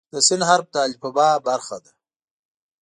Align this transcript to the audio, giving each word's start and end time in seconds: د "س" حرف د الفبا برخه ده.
د 0.13 0.15
"س" 0.27 0.29
حرف 0.49 0.67
د 0.73 0.75
الفبا 0.87 1.29
برخه 1.47 1.77
ده. 1.83 1.91